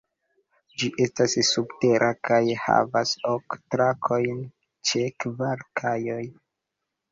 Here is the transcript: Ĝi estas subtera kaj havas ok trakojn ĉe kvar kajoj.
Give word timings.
Ĝi 0.83 0.87
estas 1.05 1.35
subtera 1.49 2.07
kaj 2.29 2.39
havas 2.63 3.13
ok 3.35 3.59
trakojn 3.77 4.43
ĉe 4.93 5.07
kvar 5.27 5.65
kajoj. 5.83 6.21